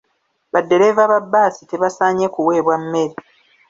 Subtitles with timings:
[0.53, 3.15] Baddereeva ba bbaasi tebasaanye kuweebwa mmere.